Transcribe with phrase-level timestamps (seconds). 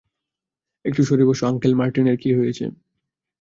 [0.85, 2.65] একটু সরে বসো- আঙ্কেল মার্টিনের কি হয়েছে?